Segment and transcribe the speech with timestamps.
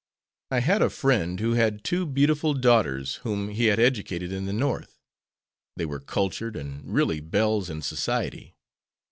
[0.49, 4.51] I had a friend who had two beautiful daughters whom he had educated in the
[4.51, 4.99] North.
[5.77, 8.55] They were cultured, and really belles in society.